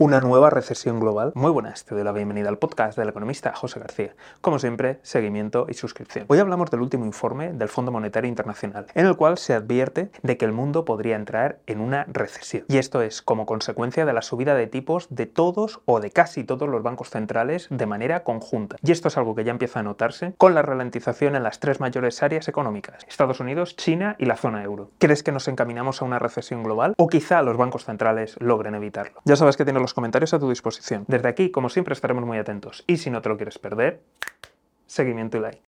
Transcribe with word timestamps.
una 0.00 0.18
nueva 0.22 0.48
recesión 0.48 0.98
global. 0.98 1.30
Muy 1.34 1.50
buenas, 1.50 1.84
te 1.84 1.94
doy 1.94 2.04
la 2.04 2.12
bienvenida 2.12 2.48
al 2.48 2.56
podcast 2.56 2.96
del 2.96 3.10
economista 3.10 3.52
José 3.52 3.80
García. 3.80 4.14
Como 4.40 4.58
siempre, 4.58 4.98
seguimiento 5.02 5.66
y 5.68 5.74
suscripción. 5.74 6.24
Hoy 6.28 6.38
hablamos 6.38 6.70
del 6.70 6.80
último 6.80 7.04
informe 7.04 7.52
del 7.52 7.68
Fondo 7.68 7.92
Monetario 7.92 8.26
Internacional, 8.26 8.86
en 8.94 9.04
el 9.04 9.14
cual 9.16 9.36
se 9.36 9.52
advierte 9.52 10.10
de 10.22 10.38
que 10.38 10.46
el 10.46 10.52
mundo 10.52 10.86
podría 10.86 11.16
entrar 11.16 11.58
en 11.66 11.82
una 11.82 12.06
recesión. 12.08 12.64
Y 12.68 12.78
esto 12.78 13.02
es 13.02 13.20
como 13.20 13.44
consecuencia 13.44 14.06
de 14.06 14.14
la 14.14 14.22
subida 14.22 14.54
de 14.54 14.68
tipos 14.68 15.06
de 15.10 15.26
todos 15.26 15.82
o 15.84 16.00
de 16.00 16.10
casi 16.10 16.44
todos 16.44 16.66
los 16.66 16.82
bancos 16.82 17.10
centrales 17.10 17.66
de 17.68 17.84
manera 17.84 18.24
conjunta. 18.24 18.76
Y 18.82 18.92
esto 18.92 19.08
es 19.08 19.18
algo 19.18 19.34
que 19.34 19.44
ya 19.44 19.50
empieza 19.50 19.80
a 19.80 19.82
notarse 19.82 20.32
con 20.38 20.54
la 20.54 20.62
ralentización 20.62 21.36
en 21.36 21.42
las 21.42 21.60
tres 21.60 21.78
mayores 21.78 22.22
áreas 22.22 22.48
económicas, 22.48 23.04
Estados 23.06 23.40
Unidos, 23.40 23.76
China 23.76 24.16
y 24.18 24.24
la 24.24 24.36
zona 24.36 24.64
euro. 24.64 24.92
¿Crees 24.96 25.22
que 25.22 25.30
nos 25.30 25.46
encaminamos 25.46 26.00
a 26.00 26.06
una 26.06 26.18
recesión 26.18 26.62
global? 26.62 26.94
¿O 26.96 27.08
quizá 27.08 27.42
los 27.42 27.58
bancos 27.58 27.84
centrales 27.84 28.36
logren 28.40 28.74
evitarlo? 28.74 29.20
Ya 29.26 29.36
sabes 29.36 29.58
que 29.58 29.64
tienes 29.64 29.82
los 29.82 29.89
comentarios 29.94 30.34
a 30.34 30.38
tu 30.38 30.48
disposición. 30.48 31.04
Desde 31.08 31.28
aquí, 31.28 31.50
como 31.50 31.68
siempre, 31.68 31.94
estaremos 31.94 32.24
muy 32.24 32.38
atentos. 32.38 32.84
Y 32.86 32.96
si 32.96 33.10
no 33.10 33.22
te 33.22 33.28
lo 33.28 33.36
quieres 33.36 33.58
perder, 33.58 34.02
seguimiento 34.86 35.38
y 35.38 35.40
like. 35.40 35.62